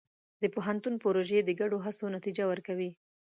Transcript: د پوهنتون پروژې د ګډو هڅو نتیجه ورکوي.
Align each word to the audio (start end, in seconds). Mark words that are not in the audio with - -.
د 0.41 0.43
پوهنتون 0.53 0.93
پروژې 1.03 1.39
د 1.43 1.49
ګډو 1.59 1.77
هڅو 1.85 2.05
نتیجه 2.15 2.43
ورکوي. 2.51 2.89